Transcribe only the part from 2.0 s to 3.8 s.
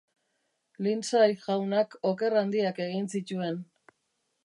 oker handiak egin zituen.